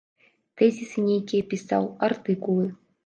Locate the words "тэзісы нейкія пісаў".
0.61-1.83